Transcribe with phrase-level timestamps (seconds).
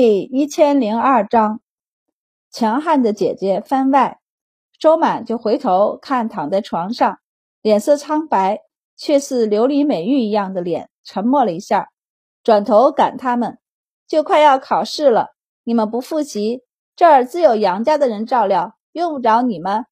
[0.00, 1.60] 第一千零二章，
[2.52, 4.20] 强悍的姐姐番外。
[4.78, 7.18] 周满就回头看躺在床上，
[7.62, 8.60] 脸色苍白
[8.96, 11.88] 却似琉璃美玉一样的脸，沉默了一下，
[12.44, 13.58] 转头赶他们
[14.06, 15.30] ：“就快要考试了，
[15.64, 16.62] 你们不复习，
[16.94, 19.84] 这儿自有杨家的人照料，用不着你们。”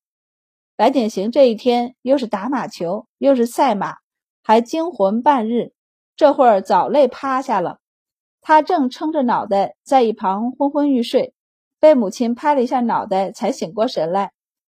[0.79, 3.97] 白景行这一天又是打马球，又是赛马，
[4.41, 5.73] 还惊魂半日，
[6.15, 7.81] 这会儿早累趴下了。
[8.49, 11.35] 他正撑着脑袋在一旁昏昏欲睡，
[11.81, 14.31] 被母亲拍了一下脑袋，才醒过神来。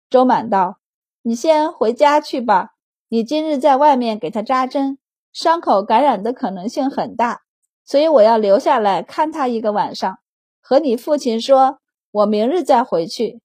[0.09, 0.79] 周满道
[1.21, 2.71] ：“你先回家去吧，
[3.09, 4.97] 你今日在外面给他扎针，
[5.31, 7.41] 伤口感染的可能性很大，
[7.85, 10.17] 所以我要留下来看他一个晚上。
[10.61, 11.77] 和你父亲说，
[12.09, 13.39] 我明日再回去。”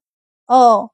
[0.49, 0.93] 哦，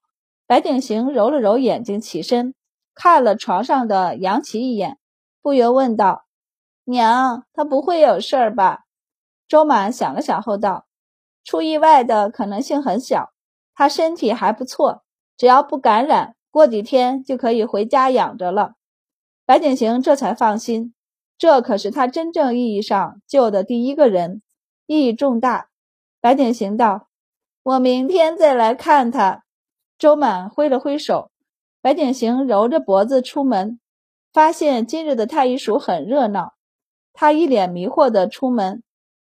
[0.49, 2.53] 白景行揉了揉眼睛，起身
[2.97, 4.99] 看了床上的杨琪一眼，
[5.41, 6.25] 不由问道
[6.83, 8.81] ：“娘，他不会有事儿吧？”
[9.51, 10.87] 周满想了想后道
[11.43, 13.33] ：“出意外的可能性很小，
[13.75, 15.03] 他身体还不错，
[15.37, 18.75] 只要不感染，过几天就可以回家养着了。”
[19.45, 20.95] 白景行这才放心，
[21.37, 24.41] 这可是他真正意义上救的第一个人，
[24.87, 25.71] 意义重大。
[26.21, 27.09] 白景行道
[27.65, 29.43] ：“我明天再来看他。”
[29.99, 31.33] 周满挥了挥手，
[31.83, 33.81] 白景行揉着脖子出门，
[34.33, 36.55] 发现今日的太医署很热闹，
[37.13, 38.85] 他一脸迷惑地出门。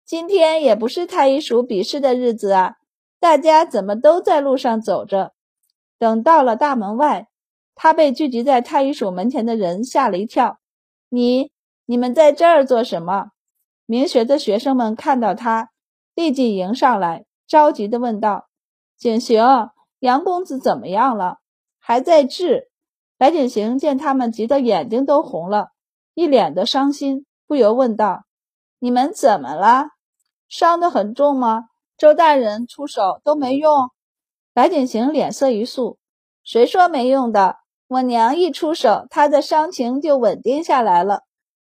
[0.06, 2.76] 今天也不是太医署比试的日子啊，
[3.18, 5.32] 大家怎么都在路上走着？
[5.98, 7.26] 等到了大门外，
[7.74, 10.60] 他被聚集在太医署门前的人吓了一跳。
[11.08, 11.50] 你、
[11.86, 13.30] 你们在这儿做什么？
[13.84, 15.70] 明学的学生们看到他，
[16.14, 18.46] 立即迎上来，着急地问道
[18.96, 21.38] ：“景行，杨公子怎么样了？
[21.80, 22.68] 还在治？”
[23.18, 25.70] 白景行见他们急得眼睛都红了，
[26.14, 28.22] 一脸的伤心，不由问道
[28.78, 29.88] ：“你们怎么了？”
[30.48, 31.64] 伤得很重吗？
[31.98, 33.90] 周大人出手都没用。
[34.52, 35.98] 白景行脸色一肃
[36.44, 37.56] ：“谁说没用的？
[37.88, 41.22] 我娘一出手，他的伤情就稳定下来了。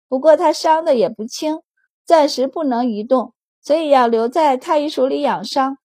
[0.08, 1.60] 不过他伤的也不轻，
[2.06, 5.78] 暂时不能移动，所以要留在太医署里养伤。”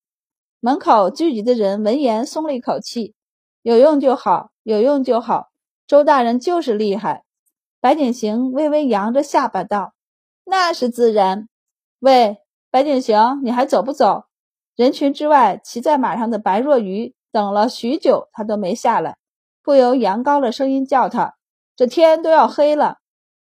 [0.59, 3.13] 门口聚集的人闻言松了一口气
[3.61, 5.47] ：“有用就好，有用就好。
[5.85, 7.23] 周大人就是厉害。”
[7.79, 9.93] 白景行微微扬着下巴道
[10.45, 11.49] ：“那是自然。”
[11.99, 12.37] 喂。
[12.77, 14.25] 白景行，你还走不走？
[14.75, 19.17] 人群之外，骑在马上的白若愚等了许久，他都没下来，
[19.63, 21.33] 不由扬高了声音叫他
[21.75, 22.97] ：“这天都要黑了，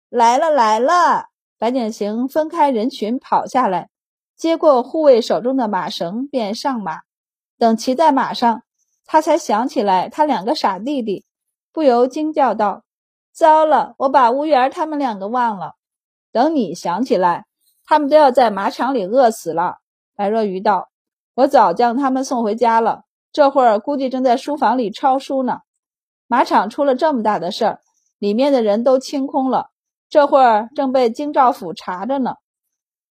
[0.09, 3.89] 来了来了！”白景行分开人群跑下来，
[4.37, 6.99] 接过护卫手中的马绳，便上马。
[7.57, 8.61] 等骑在马上，
[9.05, 11.25] 他才想起来他两个傻弟弟，
[11.73, 12.83] 不由惊叫道
[13.33, 15.73] ：“糟了，我把乌元他们两个忘了。
[16.31, 17.47] 等你想起来。”
[17.85, 19.77] 他们都要在马场里饿死了。
[20.15, 20.89] 白若愚道
[21.35, 25.59] ：“我早将他们送回家了，这会儿估计正在书房里抄书呢。
[26.27, 27.79] 马场出了这么大的事儿，
[28.17, 29.69] 里面的人都清空了，
[30.09, 32.35] 这会儿正被京兆府查着呢。”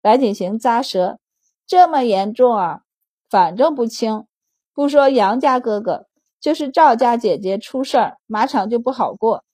[0.00, 1.18] 白景行咂舌
[1.66, 2.80] ：“这么严重啊？
[3.28, 4.26] 反正不轻。
[4.74, 6.06] 不说杨家哥哥，
[6.40, 9.44] 就是赵家姐姐出事儿，马场就不好过。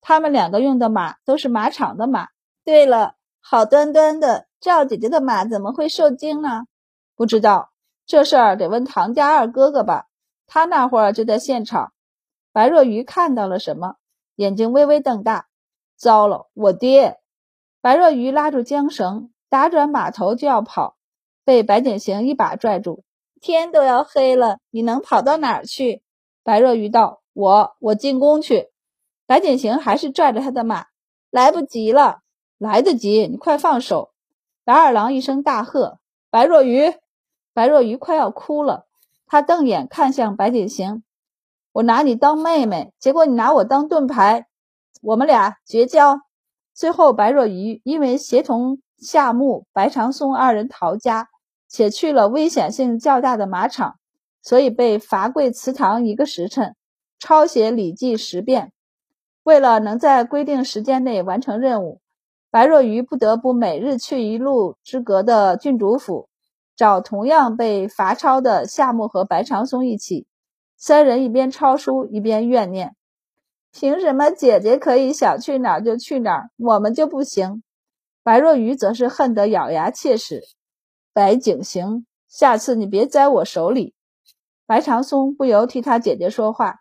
[0.00, 2.28] 他们两个用的马都是马场的马。
[2.64, 6.64] 对了，好端端的。”赵姐姐的马怎么会受惊呢？
[7.16, 7.70] 不知道
[8.06, 10.06] 这事儿得问唐家二哥哥吧。
[10.46, 11.92] 他那会儿就在现场。
[12.52, 13.96] 白若愚看到了什么？
[14.34, 15.46] 眼睛微微瞪大。
[15.96, 17.18] 糟了，我爹！
[17.80, 20.96] 白若愚拉住缰绳，打转马头就要跑，
[21.44, 23.04] 被白景行一把拽住。
[23.40, 26.02] 天都要黑了，你能跑到哪儿去？
[26.42, 28.70] 白若愚道：“我我进宫去。”
[29.26, 30.86] 白景行还是拽着他的马。
[31.30, 32.20] 来不及了，
[32.56, 34.12] 来得及，你快放手！
[34.68, 35.98] 白二郎一声大喝
[36.28, 36.92] ：“白若愚！”
[37.54, 38.84] 白若愚快要哭了，
[39.26, 41.02] 他瞪眼看向白景行
[41.72, 44.46] ：“我拿你当妹妹，结果你拿我当盾牌，
[45.00, 46.20] 我们俩绝交。”
[46.76, 51.28] 最后，白若愚因为协同夏目、白长松二人逃家，
[51.66, 53.94] 且去了危险性较大的马场，
[54.42, 56.76] 所以被罚跪祠堂一个时辰，
[57.18, 58.74] 抄写《礼记》十遍。
[59.44, 62.02] 为了能在规定时间内完成任务。
[62.50, 66.30] 白若愚不得不每日去一路之隔的郡主府，
[66.74, 70.26] 找同样被罚抄的夏目和白长松一起。
[70.76, 72.94] 三人一边抄书一边怨念：
[73.70, 77.62] 凭什么姐姐可以想去哪儿就去哪儿，我们就不行？
[78.22, 80.40] 白若愚则是恨得咬牙切齿。
[81.12, 83.92] 白景行，下次你别栽我手里。
[84.64, 86.76] 白长松不由替他姐姐说话：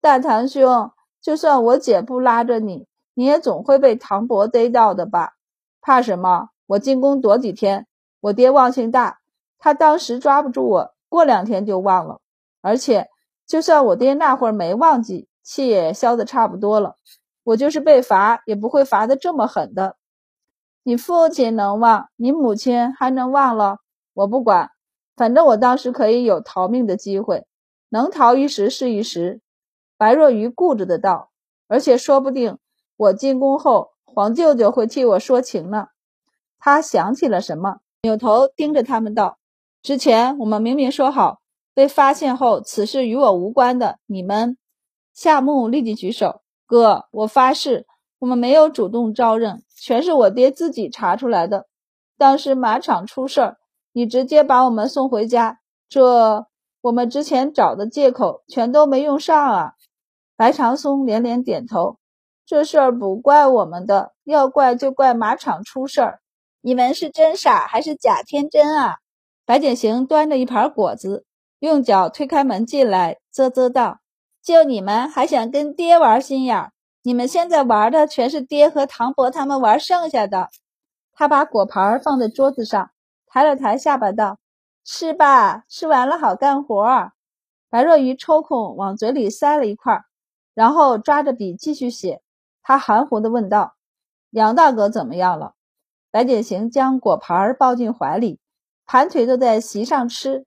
[0.00, 0.90] 大堂兄，
[1.22, 2.87] 就算我姐不拉着你。
[3.18, 5.32] 你也总会被唐伯逮到的吧？
[5.80, 6.50] 怕什么？
[6.68, 7.88] 我进宫躲几天。
[8.20, 9.18] 我爹忘性大，
[9.58, 12.20] 他当时抓不住我，过两天就忘了。
[12.60, 13.08] 而且，
[13.44, 16.94] 就算我爹那会儿没忘记，气也消得差不多了。
[17.42, 19.96] 我就是被罚，也不会罚得这么狠的。
[20.84, 23.78] 你父亲能忘，你母亲还能忘了？
[24.14, 24.70] 我不管，
[25.16, 27.48] 反正我当时可以有逃命的机会，
[27.88, 29.40] 能逃一时是一时。
[29.96, 31.30] 白若愚固执的道，
[31.66, 32.58] 而且说不定
[32.98, 35.86] 我进宫后，皇舅舅会替我说情呢。
[36.58, 39.38] 他想起了什么，扭头盯着他们道
[39.82, 41.38] ：“之前我们明明说好，
[41.72, 44.00] 被发现后此事与我无关的。
[44.06, 44.58] 你们。”
[45.14, 46.42] 夏木立即举手。
[46.66, 47.86] 哥，我发誓，
[48.18, 51.66] 我们没有主动招认，全是我爹自己查出来的。
[52.16, 53.56] 当时马场出事儿，
[53.92, 56.46] 你直接把我们送回家，这
[56.80, 59.74] 我们之前找的借口全都没用上啊！
[60.36, 61.97] 白长松连连点头，
[62.48, 66.20] 这事儿不怪我们的，要怪就怪马场出事儿。
[66.62, 68.96] 你们是真傻还是假天真啊？
[69.44, 71.26] 白简行端着一盘果子，
[71.58, 73.98] 用脚推开门进来，啧啧道。
[74.42, 76.72] 就你们还想跟爹玩心眼儿？
[77.02, 80.48] 你们现在玩的全是爹和唐伯他们玩剩下的。
[81.12, 82.90] 他把果盘放在桌子上，
[83.26, 84.38] 抬了抬下巴道
[84.86, 87.12] ：“吃吧，吃完了好干活。”
[87.68, 90.00] 白若愚抽空往嘴里塞了一块，
[90.54, 92.22] 然后抓着笔继续写。
[92.68, 93.76] 他含糊地问道
[94.28, 95.54] ：“杨大哥怎么样了？”
[96.12, 98.40] 白简行将果盘抱进怀里，
[98.84, 100.44] 盘腿坐在席上吃，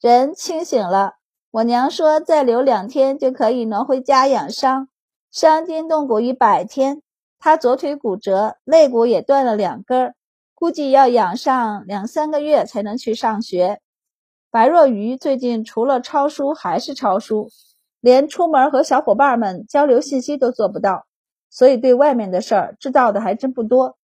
[0.00, 1.12] 人清醒了。
[1.52, 4.88] 我娘说，再留两天就可以挪回家养伤，
[5.30, 7.02] 伤筋动骨一百天。
[7.38, 10.12] 他左腿骨折，肋骨也断了两根，
[10.56, 13.80] 估计要养上两三个月才能去上学。
[14.50, 17.48] 白若愚最近除了抄书还是抄书，
[18.00, 21.06] 连出门和小伙伴们交流信息都做不到，
[21.50, 23.98] 所以对外面的事儿知道的还真不多。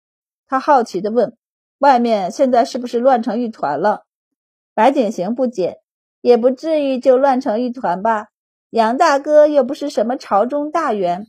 [0.48, 1.38] 他好奇地问
[1.78, 4.06] ：“外面现在是不是乱成一团了？”
[4.74, 5.82] 白景行不解。
[6.22, 8.28] 也不至于就乱成一团吧？
[8.70, 11.28] 杨大哥又不是什么朝中大员，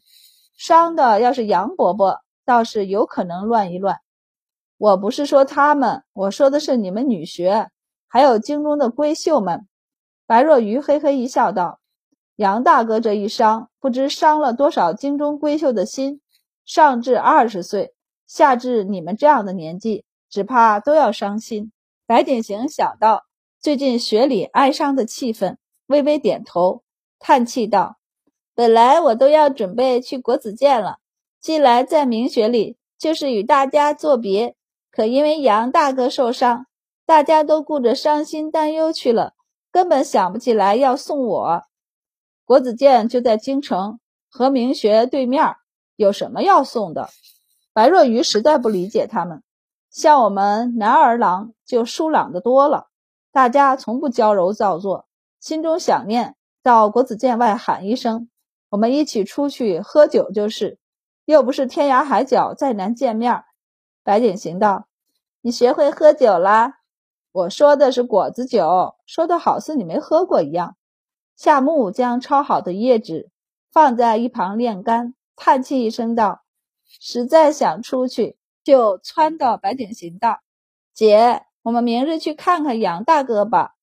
[0.56, 3.98] 伤的要是杨伯伯，倒是有可能乱一乱。
[4.78, 7.70] 我不是说他们，我说的是你们女学，
[8.06, 9.66] 还有京中的闺秀们。
[10.26, 11.80] 白若愚嘿嘿一笑，道
[12.36, 16.20] ：“杨大哥这一伤，不知伤了多少京中闺秀的心。
[16.64, 17.94] 上至二十岁，
[18.26, 21.72] 下至你们这样的年纪，只怕都要伤心。”
[22.06, 23.24] 白景行想到。
[23.60, 26.82] 最近学里哀伤的气氛，微微点头，
[27.18, 27.96] 叹气道
[28.54, 30.98] ：“本来我都要准备去国子监了，
[31.40, 34.54] 既来在明学里，就是与大家作别。
[34.90, 36.66] 可因为杨大哥受伤，
[37.06, 39.32] 大家都顾着伤心担忧去了，
[39.72, 41.62] 根本想不起来要送我。
[42.44, 44.00] 国子监就在京城
[44.30, 45.56] 和明学对面，
[45.96, 47.08] 有什么要送的？”
[47.72, 49.42] 白若愚实在不理解他们，
[49.90, 52.88] 像我们男儿郎就疏朗的多了。
[53.32, 55.06] 大家从不娇柔造作，
[55.40, 58.28] 心中想念，到国子监外喊一声，
[58.70, 60.78] 我们一起出去喝酒就是，
[61.24, 63.42] 又不是天涯海角再难见面。
[64.04, 64.86] 白景行道
[65.42, 66.74] ：“你学会喝酒啦？
[67.32, 70.76] 我说的是果子酒，说的好似你没喝过一样。”
[71.36, 73.30] 夏木将抄好的页纸
[73.72, 76.42] 放在一旁晾干，叹气一声道
[76.84, 80.40] ：“实在想出去，就窜到白景行道：
[80.92, 83.74] 姐。”我们明日去看看杨大哥吧。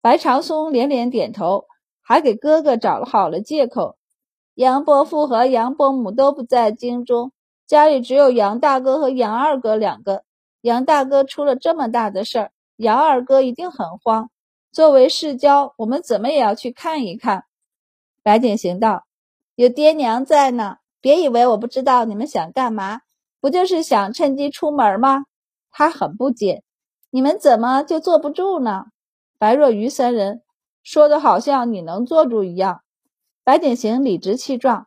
[0.00, 1.66] 白长松连连点头，
[2.02, 3.96] 还给哥哥找了好了借口。
[4.54, 7.30] 杨伯父和杨伯母都不在京中，
[7.68, 10.24] 家里只有杨大哥和杨二哥两个。
[10.60, 14.28] 杨大哥出了这么大的事儿，杨二哥一定很慌。
[14.72, 17.44] 作为世交，我们怎么也要去看一看。
[18.22, 19.06] 白景行道
[19.56, 23.00] ：“有爹娘在呢，别以为我不知道你们想干嘛，
[23.40, 25.24] 不就是想趁机出门吗？”
[25.72, 26.62] 他很不解。
[27.10, 28.86] 你们怎么就坐不住呢？
[29.38, 30.42] 白若愚三人
[30.82, 32.82] 说的好像你能坐住一样。
[33.42, 34.86] 白景行理直气壮：“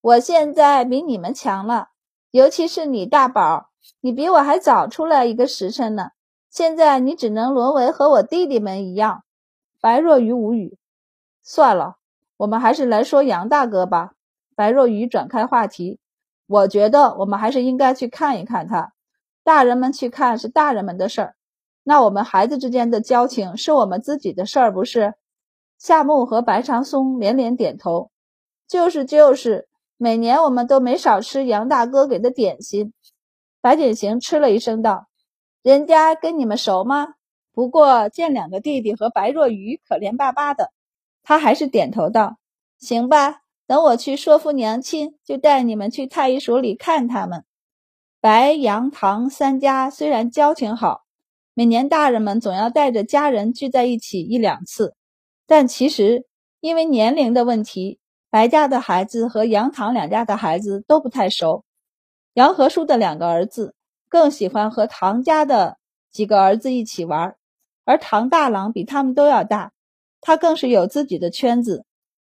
[0.00, 1.88] 我现在比你们强了，
[2.30, 3.68] 尤其是你大宝，
[4.00, 6.12] 你比我还早出来一个时辰呢。
[6.50, 9.24] 现在你只能沦为和我弟弟们一样。”
[9.80, 10.76] 白若愚无语。
[11.42, 11.96] 算了，
[12.36, 14.12] 我们还是来说杨大哥吧。
[14.54, 16.00] 白若愚转开话题
[16.46, 18.92] ：“我觉得我们还是应该去看一看他。
[19.44, 21.34] 大人们去看是大人们的事儿。”
[21.84, 25.14] 那我们孩子之间的交情是我们自己的事儿，不是？
[25.78, 28.10] 夏木和白长松连连点头，
[28.66, 32.92] 就是就是，每年我们都没少吃杨大哥给的点心。
[33.62, 35.06] 白景行吃了一声道
[35.62, 37.14] ：“人家跟你们熟吗？”
[37.52, 40.72] 不过见两个弟弟和白若愚可怜巴巴的，
[41.22, 42.38] 他还是点头道
[42.78, 47.44] ：“行吧，等我去说服娘亲，就带你们去太医署里看他们。”
[48.20, 51.02] 白杨唐三家虽然交情好。
[51.54, 54.94] 每年大人们总要带着家人聚在一起一两次，
[55.44, 56.24] 但其实
[56.60, 57.98] 因为年龄的问题，
[58.30, 61.64] 白家的孩子和杨唐两家的孩子都不太熟。
[62.34, 63.74] 杨和叔的两个儿子
[64.08, 65.78] 更喜欢和唐家的
[66.10, 67.36] 几个儿子一起玩，
[67.84, 69.72] 而唐大郎比他们都要大，
[70.20, 71.84] 他更是有自己的圈子。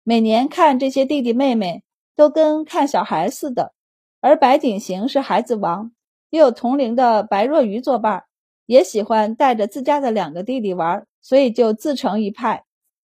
[0.04, 1.84] 每年看这些弟弟妹妹，
[2.16, 3.74] 都跟看小孩似的。
[4.22, 5.92] 而白景行是孩子王，
[6.30, 8.24] 又有同龄的白若愚作伴。
[8.66, 12.64] 也喜欢带着自家的两个弟弟玩，所以就自成一派。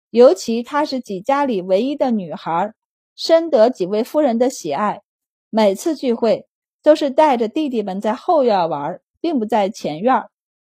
[0.09, 2.73] 尤其她是几家里唯一的女孩，
[3.15, 5.01] 深得几位夫人的喜爱。
[5.49, 6.47] 每次聚会
[6.87, 10.23] 都是带着弟弟们在后院玩，并不在前院，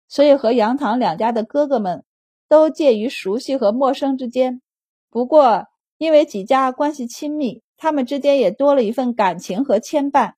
[0.08, 2.06] 所以和杨唐两家的哥哥们
[2.48, 4.62] 都介于熟悉和陌生之间。
[5.10, 5.66] 不过，
[5.98, 10.32] 因为几家关系亲密，他们之间也多了一份感情和牵绊。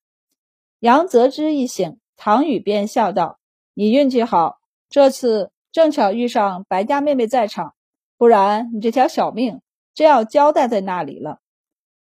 [0.81, 3.39] 杨泽之一醒，唐宇便笑道。
[3.75, 4.57] 你运气好，
[4.91, 7.75] 这次正巧遇上白家妹妹在场，
[8.17, 9.61] 不然你这条小命
[9.95, 11.39] 真要交代在那里了。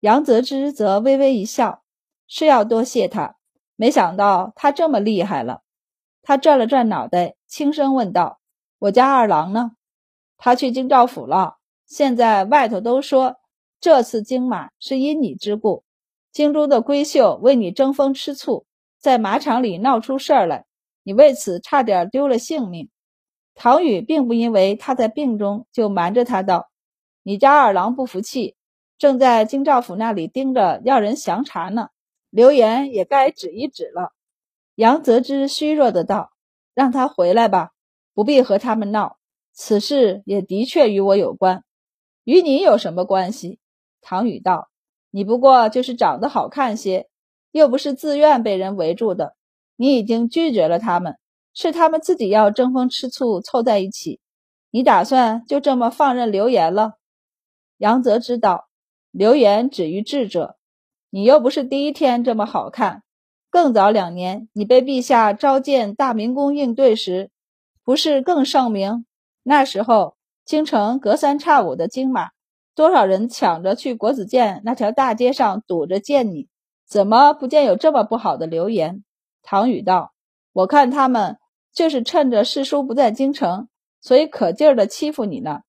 [0.01, 1.85] 杨泽之则微微一笑，
[2.27, 3.37] 是要多谢他，
[3.83, 5.63] 没想到他这么厉害了。
[6.23, 8.39] 他转了转脑袋，轻声问道
[8.79, 9.73] ：“我家二郎呢？
[10.39, 11.57] 他去京兆府了。
[11.85, 13.41] 现在外头都说，
[13.81, 15.83] 这次京马是因你之故，
[16.31, 18.67] 京中的闺秀为你争风吃醋，
[19.01, 20.65] 在马场里闹出事儿来。”
[21.03, 22.89] 你为此差点丢了性命。
[23.57, 26.71] 唐宇并不因为他在病中就瞒着他道
[27.25, 28.55] ：“你家二郎不服气，
[28.97, 31.89] 正在京兆府那里盯着要人详查呢。
[32.33, 34.13] 流言也该止一止了。”
[34.75, 36.33] 杨泽之虚弱的道
[36.75, 37.71] ：“让他回来吧，
[38.15, 39.19] 不必和他们闹。
[39.53, 41.63] 此事也的确与我有关，
[42.25, 43.61] 与你有什么关系？”
[44.03, 44.71] 唐宇道
[45.13, 47.09] ：“你不过就是长得好看些，
[47.53, 49.37] 又不是自愿被人围住的。”
[49.77, 51.17] 你已经拒绝了他们，
[51.55, 54.21] 是他们自己要争风吃醋凑在一起。
[54.71, 56.95] 你打算就这么放任流言了？
[57.79, 58.69] 杨泽知道
[59.11, 60.57] 流言止于智者，
[61.15, 63.03] 你又不是第一天这么好看。
[63.51, 67.31] 更早两年，你被陛下召见大明宫应对时，
[67.85, 69.05] 不是更盛名？
[69.43, 70.17] 那时候
[70.47, 72.31] 京城隔三差五的京马，
[72.75, 76.49] 多少人抢着去国子监那条大街上堵着见你，
[76.89, 79.05] 怎么不见有这么不好的流言？
[79.43, 80.15] 唐宇道
[80.55, 81.37] ：“我看他们
[81.75, 83.69] 就是趁着世叔不在京城，
[84.01, 85.61] 所以可劲儿的欺负你呢。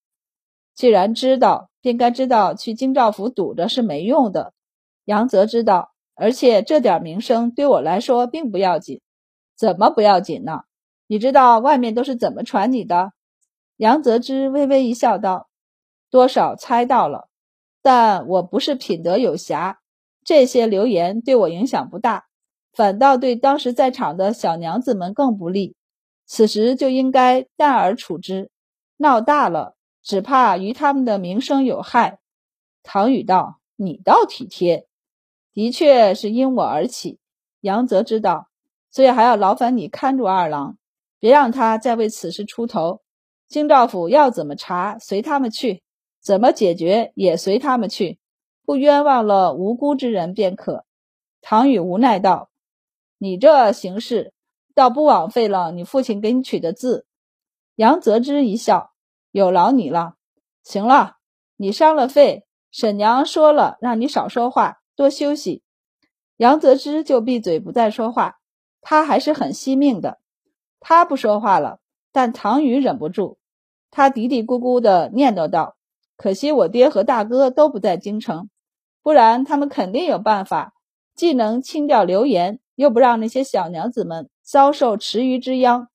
[0.74, 4.53] 既然知道，便该知道去京兆府堵着是没用的。
[5.04, 9.00] 杨泽知道，而且这点名声对我来说并不要紧。
[9.56, 10.62] 怎么不要紧呢？
[11.06, 13.12] 你知道外面都是怎么传你的？”
[13.76, 15.48] 杨泽之微微一笑，道
[16.10, 17.28] ：“多少猜到了，
[17.82, 19.80] 但我不是品德有瑕，
[20.24, 22.26] 这些流言对我影响不大。”
[22.72, 25.76] 反倒对当时在场的小娘子们更不利，
[26.26, 28.50] 此时就应该淡而处之，
[28.96, 32.18] 闹大了，只怕于他们的名声有害。
[32.82, 34.88] 唐宇道：“你倒体贴，
[35.54, 37.18] 的确是因我而起。”
[37.62, 38.48] 杨泽知道，
[38.90, 40.76] 所以还要劳烦你看住二郎，
[41.18, 43.00] 别让他再为此事出头。
[43.48, 45.80] 京兆府要怎么查，随他们去；
[46.20, 48.18] 怎么解决，也随他们去，
[48.66, 50.84] 不冤枉了无辜之人便可。
[51.40, 52.50] 唐宇无奈道。
[53.16, 54.34] 你这行事，
[54.74, 57.06] 倒不枉费了你父亲给你取的字。
[57.76, 58.92] 杨泽之一笑，
[59.30, 60.16] 有劳你了。
[60.62, 61.16] 行了，
[61.56, 65.62] 你伤了肺，沈娘说了，让你少说话，多休息。
[66.36, 68.38] 杨泽之就闭嘴不再说话。
[68.80, 70.18] 他还是很惜命的。
[70.80, 71.80] 他不说话了，
[72.12, 73.38] 但唐宇忍不住，
[73.90, 75.76] 他嘀嘀咕咕的念叨道
[76.16, 78.50] ：“可惜我爹和大哥都不在京城，
[79.02, 80.74] 不然他们肯定有办法，
[81.14, 85.86] 既能清掉流言。”又不让那些小娘子们遭受池鱼之殃。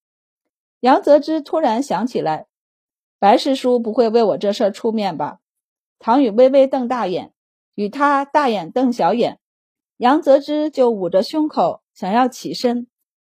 [0.80, 2.48] 杨泽之突然想起来，
[3.20, 5.40] 白师叔不会为我这事出面吧？
[6.00, 7.34] 唐宇微微瞪大眼，
[7.80, 9.40] 与他大眼瞪小眼。
[9.96, 12.88] 杨泽之就捂着胸口想要起身，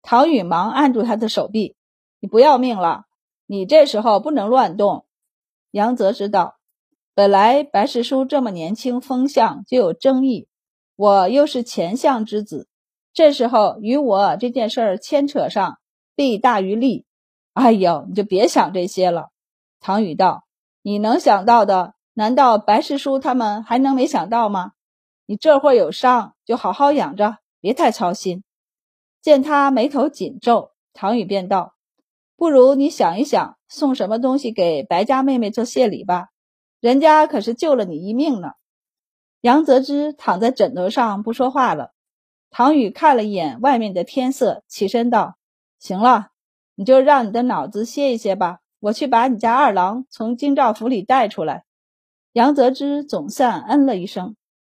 [0.01, 1.75] 唐宇忙按住他的手臂
[2.19, 3.03] ：“你不要命了？
[3.45, 5.05] 你这时候不能乱动。”
[5.69, 6.55] 杨泽知道，
[7.13, 10.47] 本来白师叔这么年轻，风向就有争议，
[10.95, 12.67] 我又是前相之子。
[13.13, 15.77] 这时候与我这件事儿牵扯上，
[16.15, 17.05] 弊大于利。
[17.53, 19.29] 哎呦，你就别想这些了。
[19.79, 20.45] 唐宇道
[20.81, 24.73] ：“你能想到的，难道白师叔他们还能没想到吗？
[25.25, 28.43] 你这会儿有伤，就好好养着，别太操心。”
[29.23, 31.73] 见他眉头紧皱，唐宇便道
[32.37, 36.27] ：“不如你想一想，送什么东西给白家妹妹做谢礼吧？
[36.79, 38.51] 人家可是救了你一命呢。”
[39.41, 41.89] 杨泽之躺在枕头上不说话了。
[42.51, 45.37] 唐宇看了一眼外面的天色，起身道
[45.81, 46.27] ：“行了，
[46.75, 48.59] 你就让你的脑子歇一歇吧。
[48.79, 51.63] 我去把你家二郎从京兆府里带出来。
[52.33, 54.35] 杨泽之总算嗯了一声。